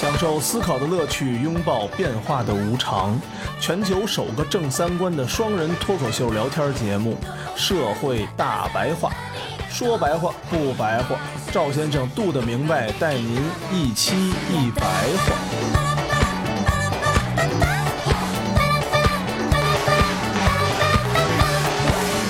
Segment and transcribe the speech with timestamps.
[0.00, 3.20] 享受思考的乐趣，拥抱变化的无常。
[3.60, 7.18] 全球首个正三观的双人脱口秀聊天节目
[7.58, 9.10] 《社会大白话》，
[9.69, 11.17] 说白话不白话，
[11.51, 15.35] 赵先生度的明白，带您一期一白话。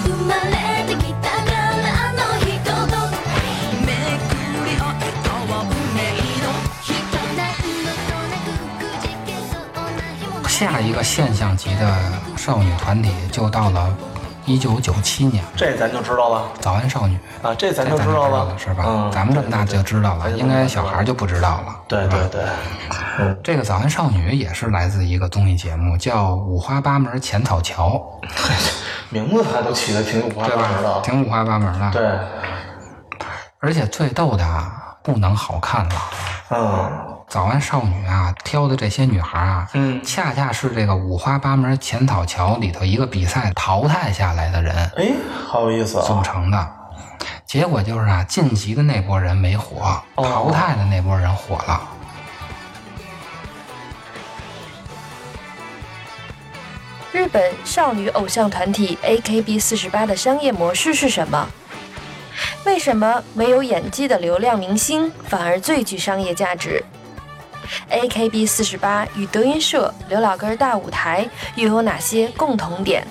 [0.04, 0.52] 生まれ
[0.88, 2.48] てきたからあの人
[2.90, 2.94] と
[3.86, 4.34] めく
[4.66, 6.00] り合ったは運命
[6.42, 6.46] の
[6.82, 6.88] 人
[7.38, 7.40] 何
[7.86, 8.48] 度となく
[8.80, 11.82] くじけそうな日も下一个现象级的
[12.36, 13.96] 少女团体就到了
[14.51, 17.17] 一九九七年，这咱就知道了早安少女。
[17.41, 18.85] 啊，这咱就知道了了，是吧？
[18.85, 21.77] 嗯，咱们这么大就知道了，应该小孩就不知道了。
[21.87, 22.43] 对对对，
[23.21, 28.03] 嗯， 这个早安少女也是来自一个综艺节目，叫《五花八门浅草桥
[29.11, 32.09] 名字还都起的挺五》，花八门的，，挺五花八门的。，对，
[33.61, 35.95] 而且最逗的啊，不能好看了。
[36.51, 45.13] 嗯早安少女啊，挑的这些女孩啊，嗯，恰恰是这个五花八门浅草桥里头一个比赛淘汰下来的人哎，
[45.47, 46.73] 好有意思啊组啊，成的。
[47.47, 51.81] 结果就是啊，晋级的那波人没火，哦淘汰的那波人火了。
[57.13, 61.49] 日本少女偶像团体 AKB 四十八的商业模式是什么？
[62.67, 66.85] 为什么没有演技的流量明星反而最具商业价值
[67.91, 73.07] ？AKB 四十八与德云社刘老根儿大舞台又有哪些共同点？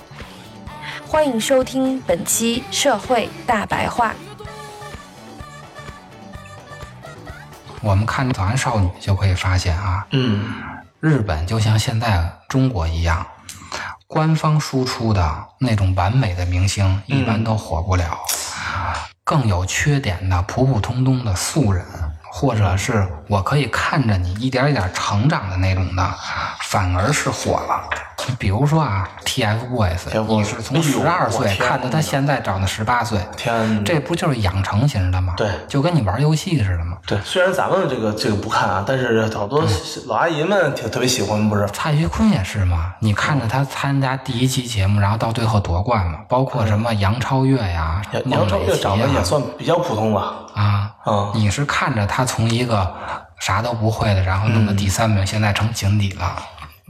[1.08, 4.14] 欢迎收听本期社会大白话。
[7.82, 10.54] 我们看早安少女就可以发现啊，嗯，
[11.00, 13.26] 日本就像现在中国一样，
[14.06, 18.20] 官方输出的那种完美的明星一般都火不了，
[19.24, 21.86] 更有缺点的普普通通的素人，
[22.32, 26.14] 或者是我可以看着你一点一点成长的那种的，
[26.62, 27.84] 反而是火了。
[28.38, 35.34] 比如说啊，TFBOYS，TFBOYS 你是从十二岁看到他现在长到十八岁，天，这不就是养成型的吗？
[35.36, 36.98] 对就跟你玩游戏似的吗。
[37.08, 39.64] 对，虽然咱们这个这个不看啊，但是好多
[40.06, 41.66] 老阿姨们挺特别喜欢，不是？
[41.68, 52.94] 蔡徐坤也是嘛，你看着他参加第一期节目，然后到最后夺冠嘛，包括什么杨超越呀、杨超越长得也算比较普通吧，啊，嗯，你是看着他从一个
[53.40, 56.36] 啥都不会的，然后弄到第三名，现在成井底了。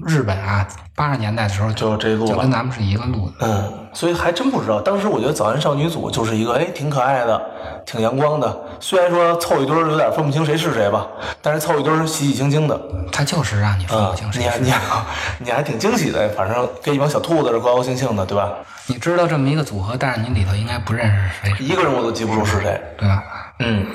[0.05, 3.33] 日本啊，八十年代的时候就这路了就跟咱们是一个路的。
[3.41, 4.79] 嗯，所以还真不知道。
[4.79, 7.41] 当时我觉得早安少女组就是一个哎挺可爱的、
[7.85, 11.05] 挺阳光的，虽然说凑一堆儿有点分不清谁是谁吧，
[11.41, 12.79] 但是凑一堆儿喜喜庆庆的，
[13.11, 14.57] 他就是让你分嗯不清，谁你还。
[14.59, 14.79] 你还
[15.39, 18.53] 你还挺惊喜的，反正跟一帮小兔子是高高兴兴的，对吧？
[18.87, 22.81] 你知道这么一个组合，但是你里头应该不认识谁，一个人我都记不住是谁。
[22.97, 23.21] 对吧？
[23.59, 23.85] 嗯，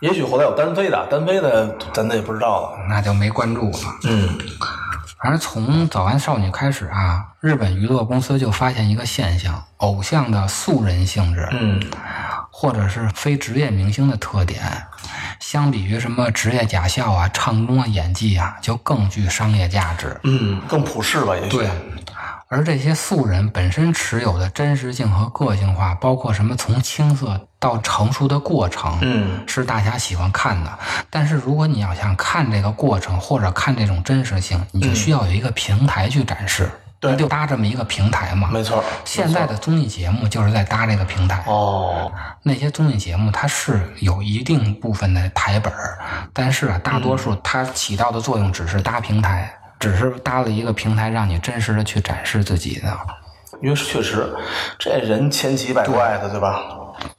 [0.00, 2.78] 也许后来有单飞的，单飞的咱也不知道了。
[2.88, 3.78] 那就没关注了。
[4.04, 4.38] 嗯
[5.20, 11.80] 反正从早安少女开始啊，日本娱乐公司就发现一个现象：偶像的素人性质，嗯
[12.52, 14.62] 或者是非职业明星的特点，
[15.40, 20.16] 相比于什么职业假笑啊、唱功啊、演技啊，就更具商业价值。
[20.22, 21.56] 嗯，更普世吧，也许。
[21.56, 21.68] 对，
[22.50, 30.78] 而这些素人本身持有的真实性和个性化，包括什么从青涩到成熟的过程，嗯是大家喜欢看的。
[31.10, 36.70] 但是如果你要想看这个过程，或者看这种真实性，你就需要有一个平台去展示。
[37.00, 38.50] 对就搭这么一个平台嘛。
[38.52, 38.82] 没错。
[39.04, 41.44] 现在的综艺节目就是在搭这个平台。
[41.46, 42.10] 哦，
[42.42, 45.98] 那些综艺节目它是有一定部分的台本儿，
[46.32, 49.48] 但是啊，大多数它起到的作用只是搭平台，
[49.78, 52.98] 只是搭了一个平台，让你真实的去展示自己的。
[53.60, 54.32] 因为确实，
[54.78, 56.60] 这人千奇百怪的，对吧？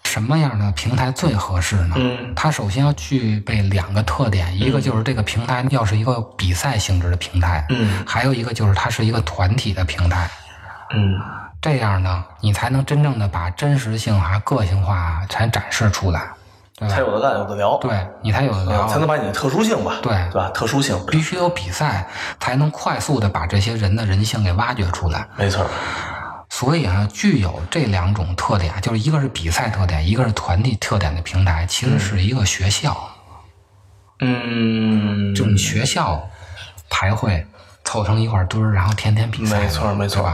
[0.03, 1.95] 什么样的平台最合适呢？
[1.97, 10.29] 嗯它首先要具备两个特点，一个就是这个平台要是一个比赛性质的平台，嗯还有一个就是它是一个团体的平台。
[10.93, 11.19] 嗯
[11.61, 16.27] 这样呢，你才能真正的把真实性啊、个性化啊才展示出来，
[16.79, 16.99] 对才？
[16.99, 17.91] 有的干，有的聊，对
[18.21, 20.49] 你才有的聊，嗯，才能把你的特殊性吧，对对吧？
[20.51, 22.07] 特殊性，必须有比赛，
[22.39, 25.27] 才能快速的把这些人的人性给挖掘出来。
[25.35, 25.65] 没错。
[26.51, 32.97] 所以啊，具有这两种特点，就是一个是比赛特点，一个是团体特点的平台，其实是一个学校，
[34.19, 36.27] 嗯，就是你学校
[36.89, 37.45] 排会
[37.83, 40.27] 凑成一块堆儿，然后天天比赛，没错没错？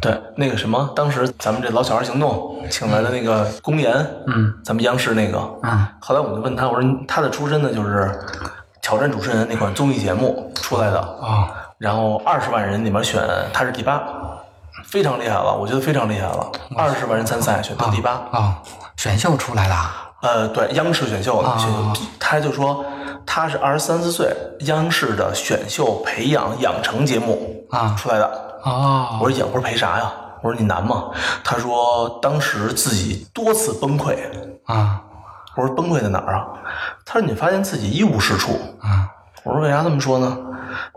[0.00, 3.92] 对，那个什么，当时咱们这老小孩行动请来的那个公岩，
[4.26, 8.08] 嗯，咱们央视那个，嗯，后来我就问他，我说他的出身呢就是
[8.80, 11.48] 挑战主持人那款综艺节目出来的，哦，
[11.78, 13.20] 然后二十万人里面选
[13.52, 14.00] 他是第八，
[14.84, 16.46] 非常厉害了，我觉得非常厉害了，
[16.76, 18.54] 二十万人参赛选到第八，哦，
[18.96, 22.84] 选秀出来的啊，呃，对，央视选秀的选啊秀，他就说
[23.26, 28.47] 他是二十三四岁，央视的选秀培养养成节目啊出来的。
[28.64, 30.12] 哦，我说养，我说陪啥呀？
[30.42, 31.10] 我说你难吗？
[31.42, 34.16] 他说当时自己多次崩溃。
[34.66, 35.02] 啊
[35.56, 36.46] 我说崩溃在哪儿啊？
[37.04, 38.52] 他说你发现自己一无是处。
[38.80, 39.08] 啊
[39.42, 40.36] 我说为啥这么说呢？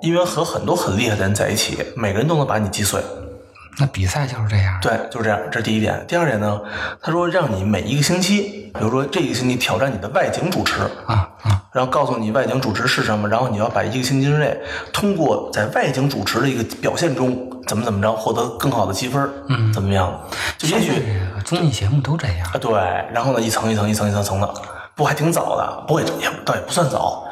[0.01, 3.01] 因为和很多很厉害的人在一起，每个人都能把你击碎。
[3.79, 4.77] 那比赛就是这样。
[4.81, 6.03] 对，就是这样，这是第一点。
[6.07, 6.61] 第二点呢，
[7.01, 14.57] 他说让你每一个星期，比如说这一个星期挑战你的外景主持，啊啊然后告诉你外景主持是什么，然后你要把一个星期之内，
[14.91, 20.21] 通过在外景主持的一个表现中，怎么怎么着，获得更好的积分，嗯，怎么样？
[20.57, 22.57] 就也许综艺节目都这样啊，。
[22.57, 22.73] 对，
[23.13, 24.53] 然后呢，一层一层一层一层层的，
[24.95, 27.25] 不还挺早的，不过也也倒也不算早。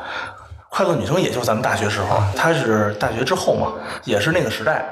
[0.71, 3.73] 快乐女生也就是咱们大学时候，她是大学之后嘛，
[4.05, 4.85] 也是那个时代，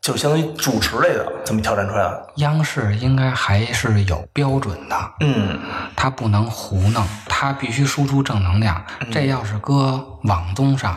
[0.00, 2.26] 就相当于主持类的这么挑战出来的。
[2.36, 5.58] 央视应该还是有标准的，嗯，
[5.94, 8.82] 它不能胡弄，它必须输出正能量。
[9.00, 10.94] 嗯这要是搁网综上，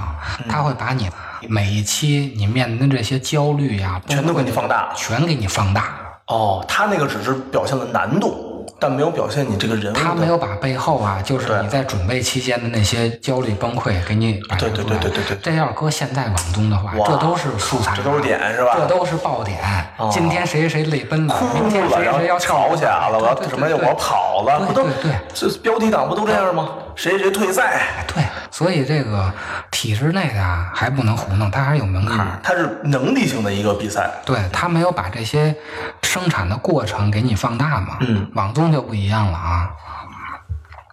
[0.49, 1.09] 他会把你
[1.47, 5.95] 每一期你面临的这些焦虑呀、全都给你放大全给你放大。
[6.27, 8.50] 哦，他那个只是表现了难度，
[8.81, 9.95] 但没有表现你这个人物。
[9.95, 14.97] 他没有把背后啊，就是你在准备期间的那些焦虑崩溃给你摆对对出来。
[14.97, 19.59] 对对对对这要是搁现在广东的话，这都是素材啊，这都是点是吧这都是爆点。
[19.97, 23.67] 哦今天谁谁谁泪奔了，明天谁谁要吵起来了，我要对对什么？
[23.67, 26.69] 对我要跑了，对不都对对这标题党不都这样吗？
[26.95, 29.33] 谁谁退赛，对，所以这个
[29.71, 32.39] 体制内的啊，还不能糊弄，它还是有门槛儿。
[32.43, 34.11] 它是能力性的一个比赛。
[34.25, 35.55] 对他没有把这些
[36.03, 37.97] 生产的过程给你放大嘛。
[38.01, 39.69] 嗯，网综就不一样了啊。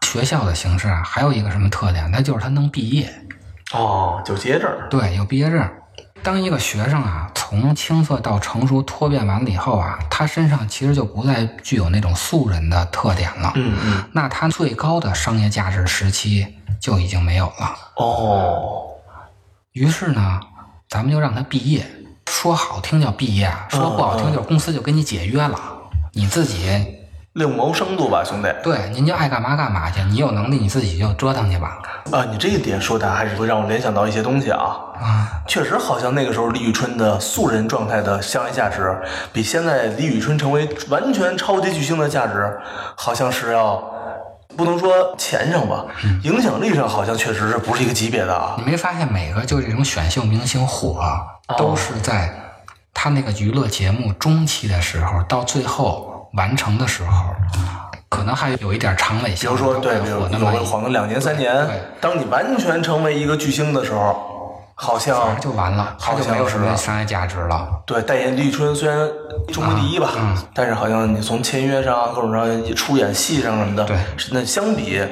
[0.02, 2.08] 学校的形式啊，还有一个什么特点？
[2.10, 3.12] 那就是它能毕业，
[3.72, 4.70] 哦，有结证。
[4.88, 5.68] 对，有毕业证。
[6.22, 13.52] 当一个学生啊，从青涩到成熟脱变完了以后啊，他身上其实就不再具有那种素人的特点了。
[13.56, 14.04] 嗯嗯。
[14.12, 16.46] 那他最高的商业价值时期
[16.80, 17.76] 就已经没有了。
[17.96, 18.88] 哦，
[19.72, 20.40] 于是呢，
[20.88, 21.86] 咱们就让他毕业。
[22.26, 25.58] 说好听叫毕业，说不好听就是公司就跟你解约了。
[26.12, 26.98] 你自己
[27.32, 28.48] 另谋生路吧，兄弟。
[28.62, 31.78] 对，您就爱干嘛干嘛去，你有能力你自己就折腾去吧。
[32.12, 34.76] 啊，你这一点说的还是会让我联想到一些东西啊。
[35.00, 38.96] 啊，确实，好像那个时候李宇春的素人状态的商业价值，
[39.32, 42.60] 比现在李宇春成为完全超级巨星的价值，
[42.94, 43.82] 好像是要
[44.56, 45.84] 不能说钱上吧，
[46.22, 48.64] 影响力上好像确实是不是一个级别的啊你。
[48.64, 51.00] 没发现每个就这种选秀明星火，
[51.48, 52.32] 哦都是在
[52.92, 57.32] 他那个娱乐节目中期的时候，到最后完成的时候，
[58.08, 61.68] 可能还有一点长尾效应，比如说，对，火那么两年三年，
[62.00, 64.37] 当你完全成为一个巨星的时候，
[64.80, 67.68] 好像就完了，好像没有什么商业价值了。
[67.84, 68.96] 对，代言李宇春虽然
[69.52, 73.96] 中国第一吧，嗯但是好像你从签约上、各种上出演戏上什么的，对，
[74.30, 75.02] 那相比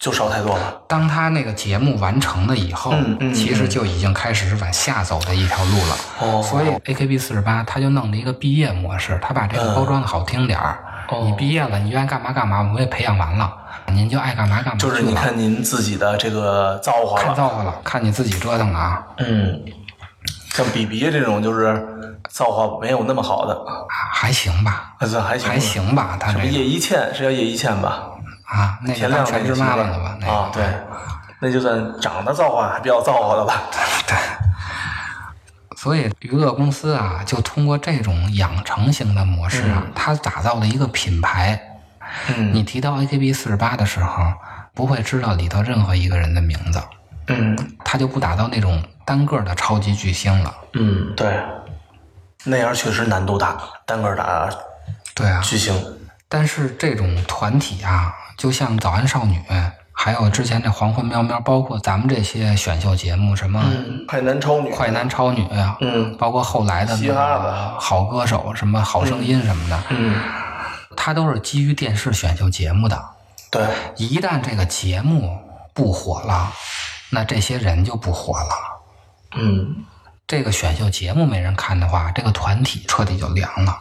[0.00, 0.80] 就少太多了。
[0.88, 5.96] 当他那个节目完成了以后，嗯嗯其实就已经开始是往下走的一条路了。
[6.20, 10.78] 哦所以 AKB 四十八他就弄了一个毕业模式，他把这个包装的好听点儿。
[11.10, 13.50] 哦你毕业了，你愿意干嘛干嘛，我们也培养完了，
[13.90, 14.78] 您就爱干嘛干嘛。
[14.78, 19.62] 就是你看您自己的这个造化了，看造化了，看你自己折腾了啊，嗯，
[20.54, 25.58] 像比比这种就是造化没有那么好的，啊还行吧，还行，还。
[25.58, 28.10] 行吧，他这个什么叶一茜是叫叶一茜吧？
[28.46, 30.16] 啊，那田个当全职亮那个媳妇儿妈妈了吧？
[30.20, 30.64] 那个啊，对，
[31.40, 33.62] 那就算长得造化还比较造化的吧。
[34.06, 34.16] 对
[35.76, 41.67] 所以娱乐公司啊，就通过这种养成型的模式啊，它打造了一个品牌。
[42.36, 44.32] 嗯你提到 AKB 四十八的时候，
[44.74, 46.82] 不会知道里头任何一个人的名字，
[47.28, 50.54] 嗯他就不打造那种单个的超级巨星了。
[50.74, 51.38] 嗯，对，
[52.44, 54.48] 那样确实难度大，单个打
[55.14, 55.74] 对啊，巨星。
[56.28, 59.40] 但是这种团体啊，就像早安少女，
[59.92, 70.14] 还有之前这黄昏喵喵，包括咱们这些选秀节目，什么嗯，快男超女，快男超女啊，嗯包括后来的那嘻哈个的好歌手，什么好声音什么的，嗯，
[71.00, 73.10] 它都是基于电视选秀节目的。
[73.52, 73.64] 对，
[73.96, 75.38] 一旦这个节目
[75.72, 76.52] 不火了，
[77.10, 78.54] 那这些人就不火了。
[79.36, 79.84] 嗯
[80.26, 83.78] 这个选秀节目没人看的话，这个团体彻底就凉了。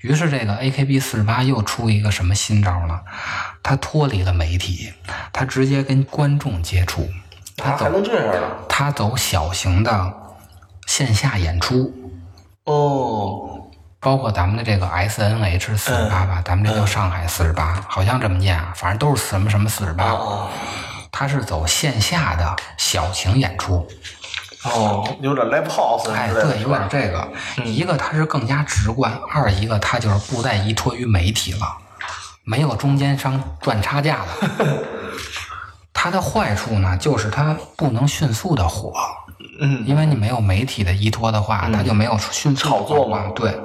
[0.00, 3.00] 于是，这个 AKB 四十八又出一个什么新招呢？
[3.62, 4.92] 他脱离了媒体，
[5.32, 7.08] 他直接跟观众接触，
[7.56, 8.48] 他走还能这样呢？
[8.68, 10.12] 他走小型的
[10.86, 11.94] 线下演出。
[12.64, 13.59] 哦，
[14.00, 20.04] 包括咱们的这个 S N H 四十八吧，咱们这叫上海四十八，好像这么念啊，反正都是什么什么四十八。
[20.04, 20.48] 啊
[21.12, 23.86] 它是走线下的小型演出，
[24.62, 27.28] 哦，有点 live house 哎，之类的对，有点这个。
[27.64, 31.66] 一个它是更加直观，二一个它就是不再依托于媒体了，
[32.44, 34.26] 没有中间商赚差价了。
[35.92, 38.94] 它的坏处呢，就是它不能迅速的火，
[39.60, 43.30] 嗯，因为你没有媒体的依托的话，它就没有迅速炒作嘛。
[43.34, 43.58] 对，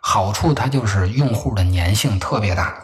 [0.00, 2.74] 好处它就是用户的粘性特别大，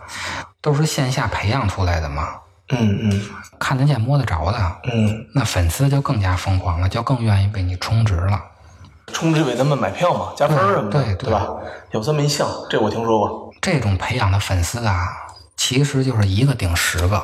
[0.61, 2.29] 都是线下培养出来的嘛，
[2.71, 3.23] 嗯嗯。
[3.59, 4.59] 看得见摸得着的。
[4.93, 8.41] 嗯，那粉丝就更加疯狂了，就更愿意为你充值了。
[9.13, 11.49] 充值给他们买票嘛，加分儿什么的，对吧？
[11.91, 15.09] 有这么一项，这我听说过，这种培养的粉丝啊，
[15.57, 17.23] 其实就是一个顶十个。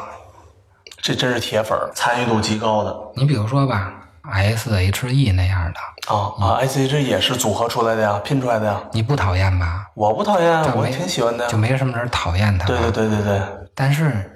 [1.03, 2.97] 这真是铁粉儿，参与度极高的。
[3.15, 3.93] 你比如说吧
[4.33, 8.81] ，S H E 那样的，哦啊，SHE 也是组合出来的呀，拼出来的呀。
[8.93, 9.87] 你不讨厌吧？
[9.95, 11.59] 我不讨厌，我挺喜欢的呀就。
[11.59, 12.67] 没什么人讨厌他。
[12.67, 12.91] 对对。
[12.91, 13.41] 对对对，
[13.75, 14.31] 但是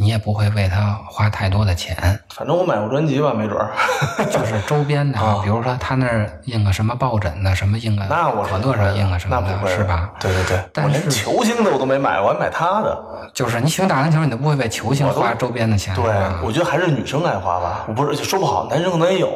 [0.00, 1.96] 你也不会为他花太多的钱，
[2.32, 3.72] 反正我买过专辑吧，没准儿。
[4.30, 10.08] 就是周边的，啊比如说他那儿印个什么抱枕的，什么印个那我是可乐上印个什么的，那不会是吧？
[10.20, 12.96] 对对对，但是我连球星的我都没买，我还买他的。
[13.34, 16.04] 就是你喜欢打篮球，你都不会为球星花周边的钱，对，
[16.44, 19.28] 我觉得还是女生爱花吧，我不是说不好，男生可能也有。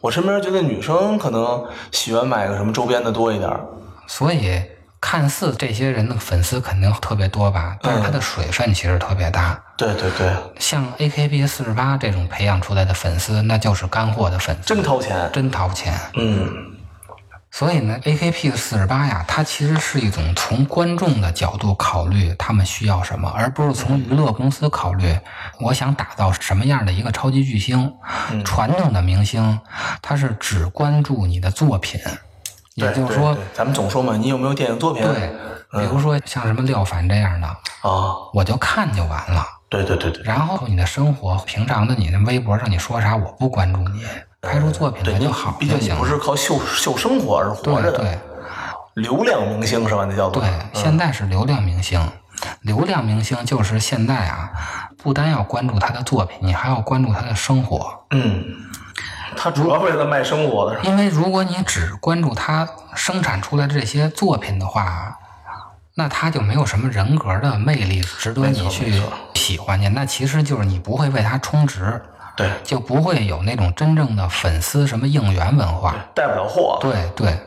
[0.00, 3.48] 我身边觉得女生可能喜欢买个什么周边的多一点。
[4.08, 4.60] 所以
[5.00, 9.60] 看似这些人的粉丝肯定特别多吧，但是他的水分其实特别大。
[9.76, 15.30] 对对对，像 AKB 四十八这种培养出来的粉丝，那就是干货的粉丝，真掏钱。
[15.32, 15.94] 真掏钱。
[16.14, 16.52] 嗯，
[17.52, 25.16] 所以呢，AKP 四十八呀，它其实是一种从观众的角度考虑他们需要什么，而不是从娱乐公司考虑
[25.60, 27.94] 我想打造什么样的一个超级巨星。
[28.44, 29.60] 传统的明星，
[30.02, 32.00] 他是只关注你的作品，
[32.86, 35.02] 也就是说咱们总说嘛，你有没有电影作品？
[35.02, 35.30] 对，
[35.80, 39.44] 比如说像什么廖凡这样的，啊，我就看就完了。
[39.68, 44.02] 对对对对，然后你的生活，平常的你的微博上你说啥，我不关注你，
[44.40, 45.90] 拍出作品来就好毕竟你。
[45.98, 48.18] 不是靠秀秀生活而活着的，对对
[48.94, 50.06] 流量明星是吧？
[50.08, 52.00] 那叫做对，现在是流量明星，
[52.62, 54.50] 流量明星就是现在啊，
[54.96, 58.06] 不单要关注他的作品，你还要关注他的生活。
[58.10, 58.42] 嗯，
[59.38, 60.80] 他主要为了卖生活的？
[60.82, 65.16] 因为如果你只关注他生产出来的这些作品的话，
[65.94, 69.00] 那他就没有什么人格的魅力值得你去
[69.34, 69.88] 喜欢去。
[69.90, 72.02] 那其实就是你不会为他充值，
[72.36, 75.94] 对，就不会有那种真正的粉丝什么应援文化。
[76.14, 76.78] 带不了货。
[76.80, 77.38] 对对，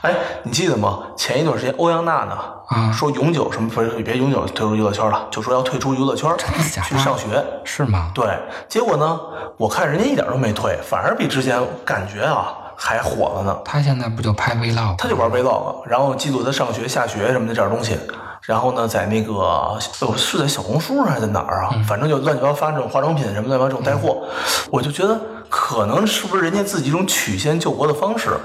[0.00, 1.00] 哎，你记得吗？
[1.16, 7.44] 前一段时间欧阳娜娜啊说永久什么不是别永久退出娱乐圈了，就说要退出娱乐圈真的假的去上学。
[7.64, 8.10] 是吗？
[8.14, 8.26] 对，
[8.68, 9.20] 结果呢，
[9.56, 13.58] 我看人家一点都没退，反而比之前感觉啊还火了呢。
[13.64, 14.96] 他现在不就拍 vlog？
[14.96, 17.98] 他就玩 vlog，然后记录他上学、下学什么的这点东西。
[18.42, 19.78] 然后呢，在那个哦
[20.18, 21.70] 是在小红书上还是在哪儿啊？
[21.88, 24.22] 反正就乱七八糟发这种化妆品什么乱七八糟这种带货，
[24.70, 25.18] 我就觉得
[25.56, 28.36] 可能是不是人家自己一种曲线救国的方式。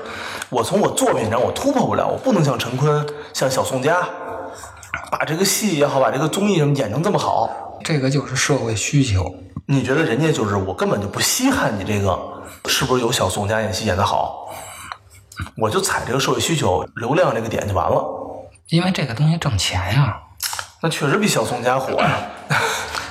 [0.49, 4.07] 我从我作品上我突破不了，我不能像陈坤、像小宋佳，
[5.09, 7.49] 把这个戏也好，把这个综艺什么演成这么好。
[7.83, 9.25] 这个就是社会需求。
[9.65, 12.15] 你觉得人家就是我根本就不稀罕你这个
[12.67, 14.47] 是不是有小宋佳演戏演得好，
[15.57, 18.05] 我就踩这个社会需求、流量这个点就完了。
[18.67, 20.15] 因为这个东西挣钱呀、
[20.83, 22.19] 那确实比小宋佳火呀、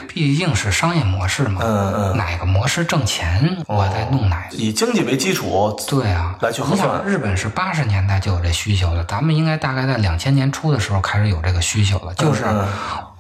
[0.09, 1.61] 毕竟是商业模式嘛。
[1.63, 4.57] 嗯嗯哪个模式挣钱，我再弄哪个。
[4.57, 12.15] 以经济为基础，对啊，来去核算你想，日本是八十年代就有这需求了，咱们应该大概在两千年初的时候开始有这个需求了。
[12.15, 12.67] 就是嗯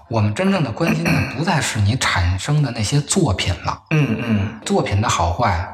[0.09, 5.68] 我们真正的关心的不再是你产生的那些作品了，嗯嗯，作品的好坏，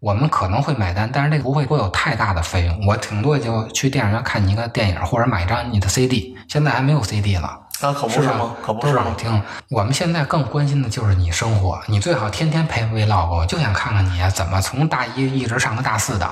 [0.00, 2.84] 我们可能会买单，但是这个不会会有太大的费用。
[2.84, 6.36] 我顶多也就去电影院看你一个电影，或者买一张你的 CD。
[6.48, 7.60] 现在还没有 CD 了。
[7.80, 8.54] 那可不是吗？
[8.64, 9.04] 可不都是吗？
[9.04, 9.42] 网听。
[9.68, 16.28] 我们现在更关心的就是你生活，你最好天天拍 vlog，我就想看看你怎么从大一一直上到大四的，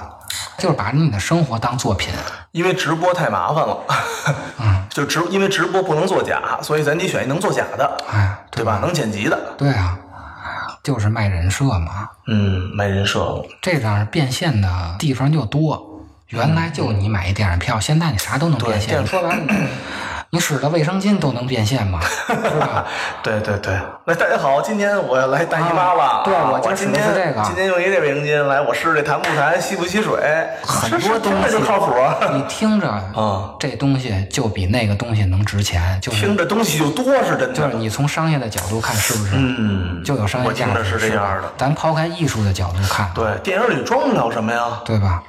[0.57, 2.13] 就是把你的生活当作品。
[2.53, 3.77] 因为直播太麻烦了，
[4.61, 8.79] 嗯， 就直因为直播不能作假，所以咱得选一能作假的，哎，对吧？
[8.81, 9.99] 能剪辑的，对啊，
[10.83, 15.89] 就是卖人设嘛，嗯，卖人设，这样变现的地方就多。
[16.29, 19.07] 原来就你买一电影票，现在你啥都能变现。
[19.07, 19.45] 说白了，
[20.35, 22.87] 你你使的卫生巾都能变现吗，是吧？
[23.23, 23.75] 对 对对。
[24.07, 26.03] 来，大家好，今天我要来大姨妈了。
[26.03, 31.93] 啊对我今天的是这个今天用一这卫生巾，来，我试这弹不弹，吸不吸水，很多东西就靠谱。
[32.33, 37.53] 你听着， 啊，这东西就比那个东西能值钱，就是听着东西就多是真的。
[37.53, 39.33] 就是你从商业的角度看，是不是？
[39.37, 40.71] 嗯，就有商业价值。
[40.71, 41.53] 我听着是这样的。
[41.59, 44.81] 咱抛开艺术的角度看，对，电影里装不了什么呀？
[44.87, 45.23] 对吧？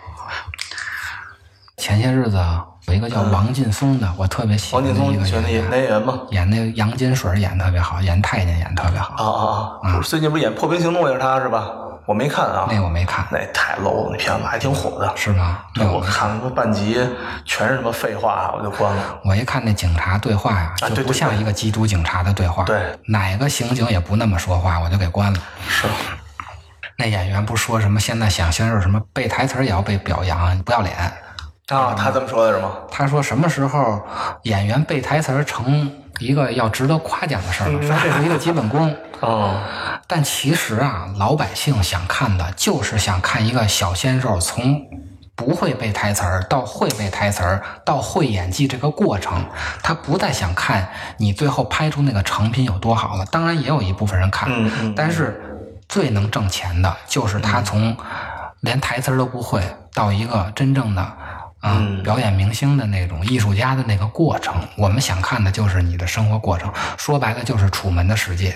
[1.75, 2.39] 前些日子
[2.87, 6.19] 有一个叫王劲松的，我特别喜欢王劲松的一个选的演演员，吗？
[6.31, 9.15] 演那个杨金水演得特别好，演太监演得特别好。
[9.15, 10.01] 啊啊啊！
[10.03, 11.69] 最近不是演《破冰行动》也是他是吧？
[12.05, 15.09] 我没看啊，那我没看，那太 low 了，那片子还挺火的。
[15.15, 15.59] 是吗？
[15.75, 16.99] 那我看了半集，
[17.45, 19.01] 全是什么废话，我就关了。
[19.23, 22.65] 我一看那警察对话呀，就不像一个缉毒警察的对话。
[22.65, 25.39] 对哪个刑警也不那么说话，我就给关了。
[25.69, 25.87] 是，
[26.97, 30.93] 那演员不说什么现在想先是什么背台词也要被表扬，不要脸。
[31.67, 32.71] 啊，他这么说的是吗？
[32.91, 34.01] 他说什么时候
[34.43, 37.81] 演员背台词儿成一个要值得夸奖的事儿了？
[37.81, 38.93] 说这是一个基本功。
[39.21, 39.57] 哦，
[40.05, 44.85] 但其实啊，老百姓想看的就是想看一个小鲜肉从
[45.33, 49.45] 不会背台词儿到会背台词儿到会演技这个过程，
[49.81, 53.25] 他不再想看你最后拍出那个成品有多好了。
[53.27, 55.41] 当然也有一部分人看，嗯嗯但是
[55.87, 57.95] 最能挣钱的就是他从
[58.59, 61.13] 连台词儿都不会到一个真正的。
[61.63, 66.69] 啊、嗯表演明星的那种艺术家的那个过程，我们想看的就是你的生活过程。
[66.97, 68.51] 说白了，就是《楚门的世界》。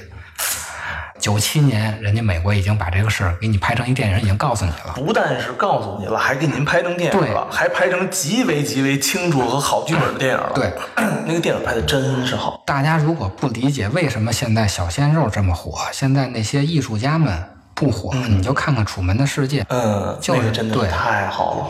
[1.17, 4.93] 九七年，人家美国已经把这个事儿给你拍成一电影，已经告诉你了。
[4.95, 10.51] 不但是告诉你了，还给您拍成电影对了，还拍成极为极为清楚和好剧本的电影了。
[10.53, 10.71] 对，
[11.25, 12.61] 那个电影拍的真是好。
[12.65, 17.41] 大家如果不理解为什么现在小鲜肉这么火，现在那些艺术家们
[17.73, 19.61] 不火，你就看看《楚门的世界》。
[19.69, 21.67] 嗯，就是那个真的对太好了。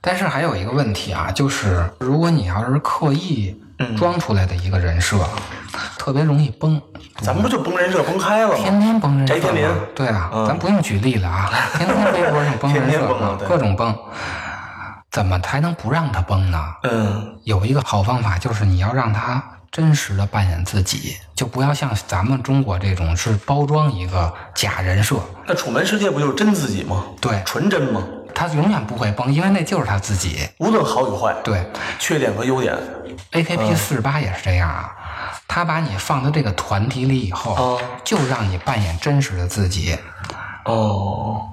[0.00, 3.54] 但是还有一个问题啊，就是如果你要是刻意
[3.96, 5.18] 装出来的一个人设，
[5.98, 6.80] 特别容易崩。
[7.20, 8.54] 咱们不就崩人设崩开了吗？
[8.56, 13.92] 天天崩人设翟天临嘛对啊，嗯咱不用举例了啊， 天天微博上崩人天天设各种崩，
[15.10, 16.64] 怎么才能不让他崩呢？
[16.84, 27.04] 嗯，有一个好方法，就是你要让他真实的扮演自己，就不要像咱们中国这种是包装一个假人设，那楚门世界不就是真自己吗？
[27.20, 28.02] 对纯真吗？
[28.38, 30.48] 他永远不会崩，因为那就是他自己。
[30.58, 31.68] 无论好与坏，对
[31.98, 32.72] 缺点和优点。
[33.32, 34.94] ，AKB 四十八也是这样啊，
[35.48, 39.98] 他把你放到这个团体里以后，哦就让你扮演真实的自己。
[40.66, 41.48] 哦，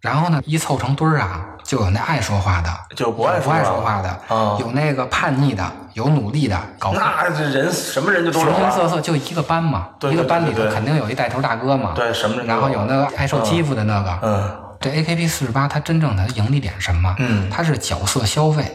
[0.00, 8.88] 然后呢，一凑成堆儿啊，就有那爱说话的，就不爱不爱说说话的，啊有那个叛逆的，有努力的，搞那这人什么人就都有形形色啊。
[8.88, 17.14] 色，就一个班嘛，对对一个班里头肯定有一带头大哥嘛，对什么人然后有有那个爱受欺负的那个，嗯这 AKB 四十八，它真正的盈利点是什么？
[17.18, 18.70] 嗯它是角色消费。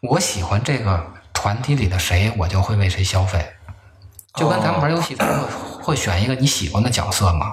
[0.00, 3.44] 我喜欢这个团体里的谁，我就会为谁消费。
[4.36, 5.46] 就跟咱们玩游戏，咱们会
[5.82, 7.52] 会选一个你喜欢的角色嘛？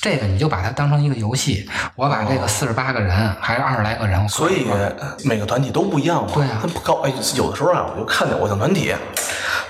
[0.00, 1.70] 这个你就把它当成一个游戏。
[1.94, 4.66] 我把这个四十八个人，还是二十来个人，所以
[5.24, 6.32] 每个团体都不一样嘛。
[6.34, 8.92] 对啊他不高哎，有的时候啊，我就看见偶像团体，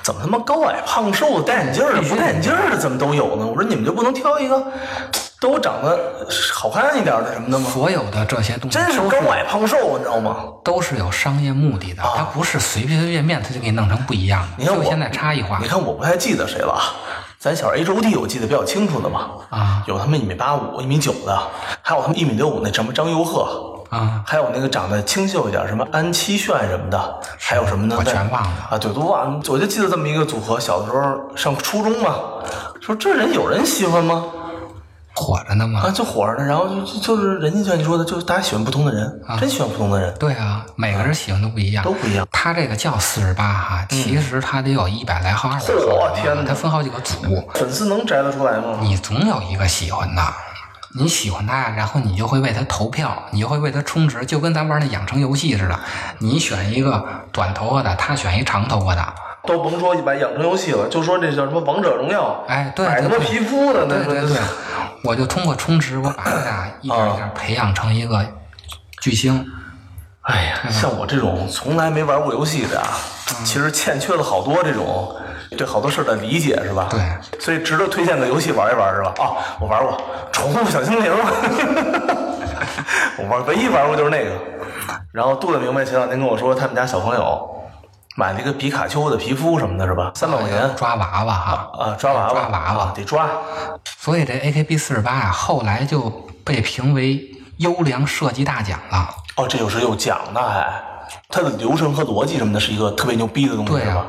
[0.02, 3.46] 怎么他妈高矮胖瘦的、戴眼镜的、不戴眼镜的，怎么都有呢？
[3.46, 4.66] 我说你们就不能挑一个
[5.40, 5.98] 都长得
[6.52, 7.70] 好看一点的什么的吗？
[7.72, 10.36] 所有的这些东西真是都高矮胖瘦，你知道吗？
[10.62, 14.48] 都是有商业目的的，它不是随随便便它就给你弄成不一样的。
[14.58, 16.92] 你看我现在差异化你看我不太记得谁了啊。
[17.38, 21.42] 咱小 H O T 我记得比较清楚的嘛，啊有他们一米八五、一米九的，
[21.80, 27.96] 还有他们一米六五那什么张佑赫，啊，还有那个长得清秀一点，什么安七炫什么的，还有什么呢？
[27.98, 29.40] 我全忘了啊，对，都忘了。
[29.48, 32.16] 我就记得这么一个组合，小的时候上初中嘛，
[32.82, 34.22] 说这人有人喜欢吗？
[35.20, 35.90] 火着呢嘛啊，。
[35.90, 42.26] 就火着呢，然后就就就是人家就像你说的，就是大家喜欢不同的人，啊真喜欢不同的人，对啊，每个人喜欢都不一样，都不一样。
[42.32, 47.16] 他这个叫四十八哈，其实他得有一百来号、二百号嚯天哪他分好几个组，
[47.54, 48.78] 粉丝能摘得出来吗？
[48.80, 50.22] 你总有一个喜欢的。
[50.92, 55.78] 你喜欢他，然后你就会为他投票，你就会为他充值，就跟咱玩那养成游戏似的。
[56.18, 59.14] 你选一个短头发的，他选一长头发的，
[59.46, 64.36] 都甭说一把养成游戏了，就说这叫什么王者荣耀，哎对买他妈对对皮肤的，那说对对 对，
[65.04, 68.24] 我就通过充值，我把他俩一点一点培养成一个
[69.00, 69.46] 巨星。
[70.22, 72.86] 哎呀，像我这种从来没玩过游戏的啊，
[73.30, 75.16] 嗯其实欠缺了好多这种
[75.56, 76.88] 对好多事儿的理解，是吧？
[76.90, 77.00] 对，
[77.40, 79.14] 所以值得推荐个游戏玩一玩，是吧？
[79.18, 79.92] 啊，我玩过
[80.30, 81.10] 《宠物小精灵》，
[83.18, 84.30] 我玩唯一玩过就是那个。
[85.12, 87.59] 然后杜子明白前两天跟我说，他们家小朋友
[88.20, 90.12] 买了一个皮卡丘的皮肤什么的，是吧？
[90.14, 93.26] 三百块钱抓娃娃哈，啊，抓娃娃，抓娃娃啊得抓。
[93.98, 96.10] 所以这 AKB 四十八啊，后来就
[96.44, 97.18] 被评为
[97.56, 99.08] 优良设计大奖了。
[99.36, 100.70] 哦，这就是有奖的还，
[101.30, 104.06] 它的流程和逻辑什么的，是一个特别牛逼的东西，对啊是吧？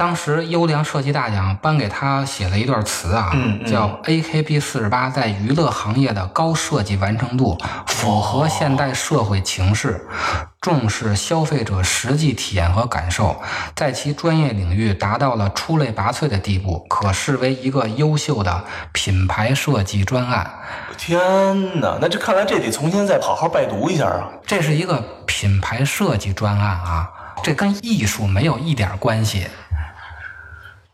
[0.00, 10.08] 当时优良设计大奖颁给他写了一段词啊，嗯嗯叫 “AKB 四十八在娱乐行业的高设计完成度符合现代社会情势，
[10.58, 13.42] 重视消费者实际体验和感受，
[13.76, 20.50] 在其专业领域达到了出类拔萃的地步，可视为一个优秀的品牌设计专案。
[20.96, 21.20] 天
[21.78, 24.30] 哪，那这看来这得重新再好好拜读一下啊。
[24.46, 27.10] 这是一个品牌设计专案啊，
[27.44, 29.46] 这跟艺术没有一点关系。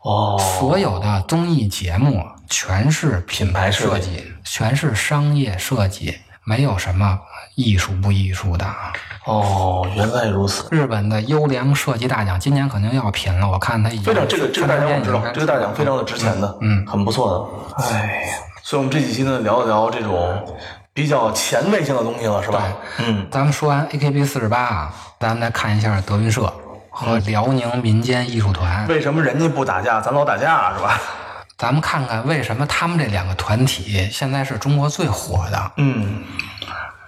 [0.07, 7.19] 哦，所有的综艺节目全是品牌设计，全是商业设计，没有什么
[7.55, 8.65] 艺术不艺术的。
[9.25, 10.65] 哦，原来如此。
[10.71, 17.83] 日本的优良设计大奖今年肯定要评了，我看他已经非常这个这个大奖我知道，这个大奖非常的值钱的，嗯很不错的。
[17.83, 20.41] 哎呀，所以我们这几期呢聊一聊这种
[20.93, 22.63] 比较前卫性的东西了，是吧？
[22.99, 26.41] 嗯，咱们说完 AKB 四十八啊，咱们来看一下德云社
[26.99, 28.87] 和辽宁民间艺术团。
[28.87, 30.99] 为什么人家不打架，咱老打架是吧？
[31.55, 35.71] 咱们看看为什么他们这两个团体现在是中国最火的。
[35.77, 36.23] 嗯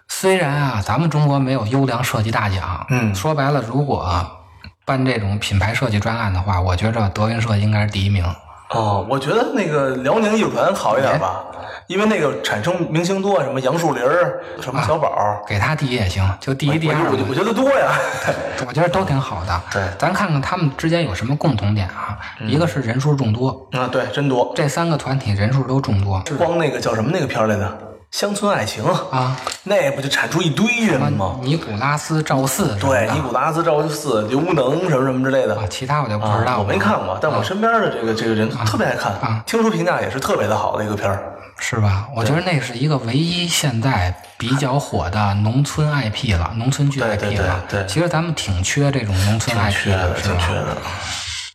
[0.07, 4.25] 虽然啊，咱们中国没有优良设计大奖，嗯说白了，如果
[4.85, 8.23] 办这种品牌设计专案的话，我觉着德云社应该是第一名。
[8.69, 11.43] 哦，我觉得那个辽宁艺术团好一点吧，
[11.87, 17.91] 因为那个产生明星多，什么杨树林儿，什么小宝儿，给他第一也行，就第一、第二我觉得我觉得多呀。
[18.67, 19.61] 我觉得都挺好的。
[19.71, 22.19] 对咱看看他们之间有什么共同点啊？
[22.41, 24.53] 一个是人数众多，啊，对，真多。
[24.55, 27.63] 这三个团体人数都众多光那个叫什么那个片儿来着，
[28.11, 29.35] 《乡村爱情》啊。
[29.63, 31.37] 那不就产出一堆人吗？
[31.43, 41.21] 尼古拉斯赵四对，尼古拉斯赵四、刘能什么什么之类的啊，其他我就不知道我没看过，但我身边的这个这个人特别爱看，啊听说评价也是特别的好的一个片儿。
[41.61, 42.07] 是吧？
[42.15, 47.63] 我觉得那是一个唯一现在比较火的农村 IP 了，农村剧对 IP 对对了。
[47.69, 50.35] 对其实咱们挺缺这种农村 IP 缺的，是吧？
[50.37, 50.77] 挺缺的。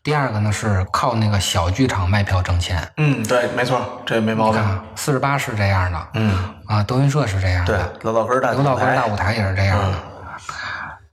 [0.04, 2.86] 第二个呢是靠那个小剧场卖票挣钱。
[2.98, 4.60] 嗯，对，没错，这没毛病。
[4.60, 6.36] 啊，四十八是这样的，嗯，
[6.66, 9.32] 啊，德云社是这样对刘，，老老根儿大刘老根大舞台。
[9.32, 9.96] 台也是这样的。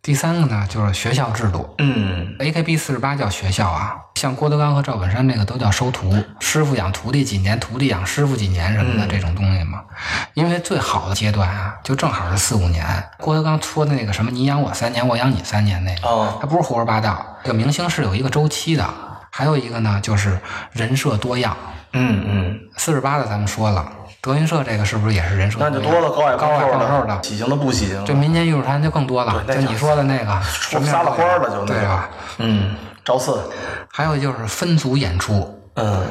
[0.03, 1.75] 第三个呢就是学校制度。
[1.77, 9.83] 嗯，AKB 四十八叫学校啊，像郭德纲和赵本山这个都叫收徒，师傅养徒弟几年，徒弟养师傅几年什么的、这种东西嘛。
[10.33, 12.83] 因为最好的阶段啊，就正好是四五年。
[13.19, 17.23] 郭德纲说的那个什么“你养我三年，我养你三年”那个，哦他不是胡说八道。
[17.43, 18.83] 这个明星是有一个周期的，
[19.29, 20.39] 还有一个呢就是
[20.71, 21.55] 人设多样。
[21.93, 27.23] 嗯嗯，四十八的咱们说了，德云社这个是不是也是人设那就多了高矮高矮胖瘦的？
[27.23, 31.65] 喜形的不喜形这，民间艺术团就更多了，就你说的那个什么样撒了都有花了就那个。
[31.65, 32.09] 对吧？
[32.37, 33.41] 嗯，赵四，
[33.91, 35.59] 还有就是分组演出。
[35.73, 36.05] 嗯，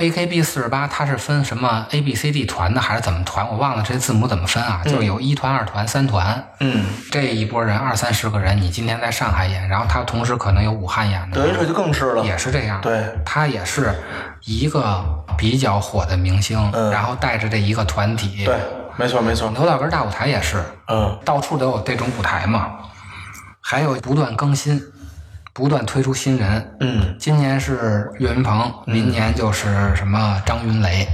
[0.00, 3.46] ，AKB 四十八它是分什么 A、B、C、D 团的还是怎么团？
[3.46, 4.80] 我忘了这字母怎么分啊？
[4.84, 6.42] 就是有一团、二团、三团。
[6.60, 12.24] 嗯，这一波人二三十个人，你今天在上海演，然后他同时可能有武汉演的，德云社就更是了。
[12.24, 12.80] 也是这样。
[12.80, 13.94] 对，他也是
[14.46, 15.04] 一个
[15.36, 18.44] 比较火的明星，嗯然后带着这一个团体。
[18.44, 18.56] 对，
[18.96, 19.50] 没错没错。
[19.50, 22.78] 刘老根大舞台也是，嗯，到处都有这种舞台嘛，
[23.60, 24.82] 还有不断更新，
[25.52, 26.76] 不断推出新人。
[26.80, 31.06] 嗯，今年是岳云鹏，明年就是什么张云雷。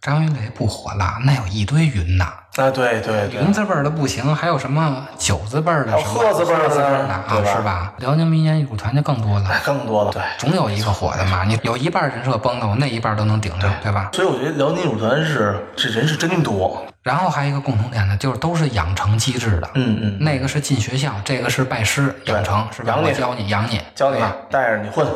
[0.00, 2.24] 张云雷不火了，那有一堆云呐，
[2.56, 7.92] 啊，对对对云，字辈儿的不行，还有什么九字辈儿的，什么鹤字辈儿的啊，是吧？
[7.98, 10.10] 辽宁民间艺术团就更多了，哎，更多了。
[10.10, 11.44] 对，总有一个火的嘛。
[11.44, 14.08] 你有一半人设崩了，我那一半都能顶上，对吧？
[14.14, 16.82] 所以我觉得辽宁艺术团是这人是真多。
[17.02, 19.68] 然后还有一个共同点呢，就是都是养成机制的。
[19.74, 22.96] 嗯嗯，那个是进学校，这个是拜师养成，是吧？
[22.96, 24.18] 我教你，养你，教你？
[24.50, 25.06] 带着你混。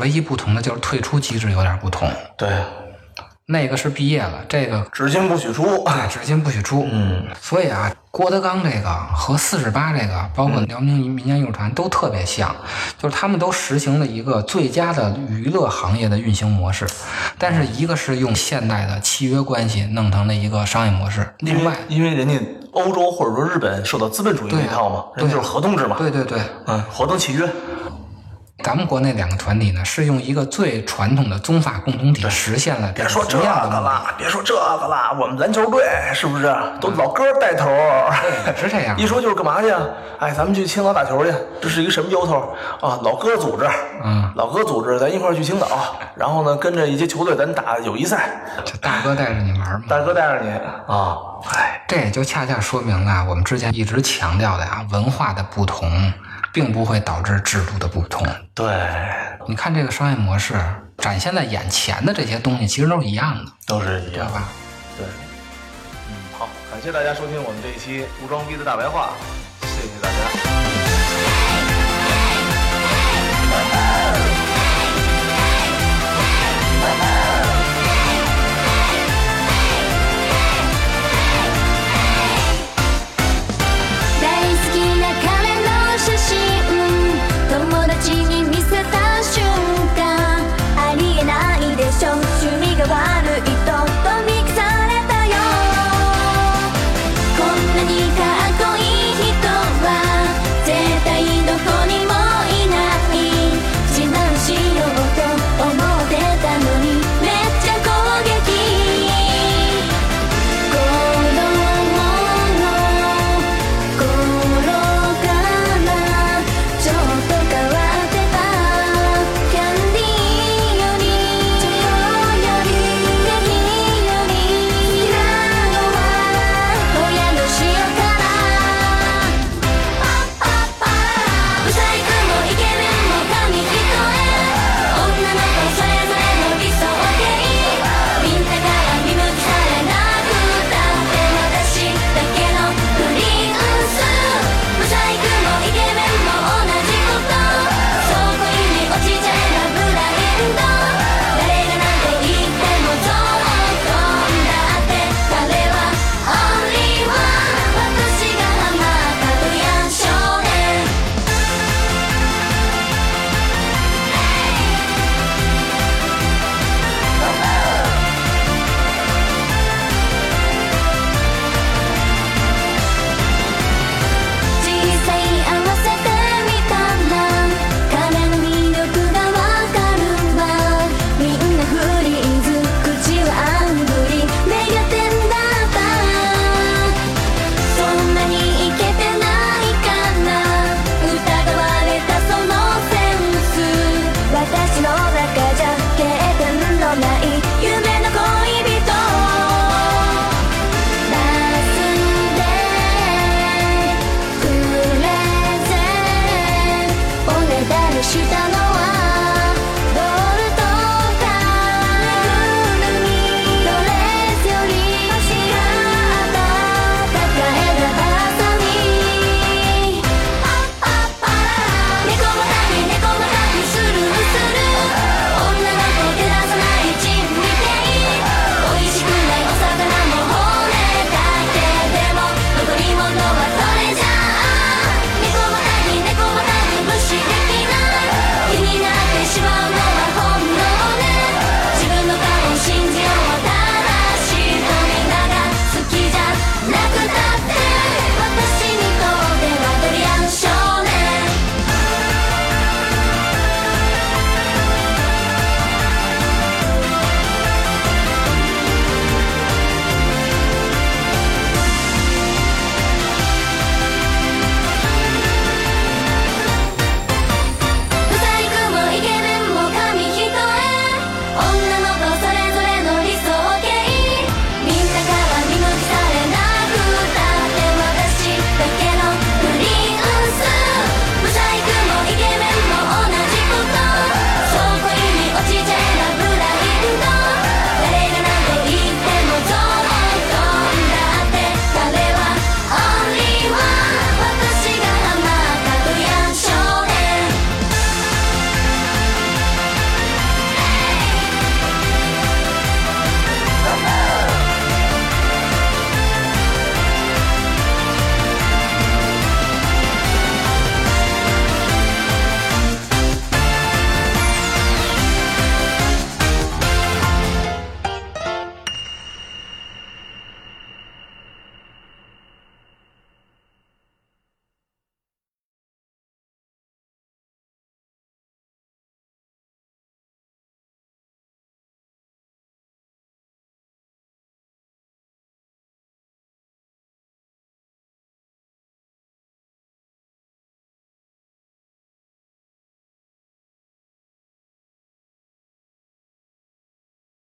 [0.00, 2.48] 唯一不同的就是退出机制有点不同，对，
[3.46, 5.64] 那个是毕业了，这个只进不许出。
[5.84, 6.86] 对只进不许出。
[6.90, 12.54] 嗯，所以啊，郭德纲这个和四十八这个，包括辽宁民间艺术团都特别像，
[12.98, 16.86] 就是他们都实行了一个最佳的娱乐行业的运行模式，
[17.36, 22.38] 但是一个是用现代的契约关系弄成了一个商业模式，另外，因为人家
[22.70, 25.96] 欧洲或者说日本受到资本主义对套嘛，人家就是合同制嘛。
[25.98, 27.46] 对对对，嗯，合同契约。
[28.62, 33.38] 咱们国内两个团体呢，是用一个最传统的宗法共同体实现了别说这。
[33.38, 37.66] 个了，别说这个了，我们篮球队是不是都老哥带头？
[38.44, 39.06] 对，是这样一。
[39.06, 39.82] 说就是干嘛去啊？
[40.18, 42.98] 哎，咱们去青岛打球去，这是一个什么由头啊？
[43.02, 43.68] 老哥组织，
[44.02, 45.66] 嗯，老哥组织，咱一块儿去青岛，
[46.14, 48.30] 然后呢，跟着一些球队咱打友谊赛，
[48.64, 50.50] 这大哥带着你玩嘛，大哥带着你
[50.86, 51.18] 啊，
[51.52, 56.10] 哎，这也就恰恰说明了我们之前一直强调的呀，文化的不同，
[56.52, 58.26] 并不会导致制度的不同。
[58.54, 58.66] 对，
[59.48, 60.54] 你看这个商业模式
[60.98, 64.34] 展现在眼前的这些东西，其实都是一样的，都是一样对。
[64.34, 64.48] 吧？
[64.98, 65.06] 对，
[66.08, 69.10] 嗯，好，感谢大家收听我们这一期无装逼的大白话，
[69.62, 70.91] 谢谢大家。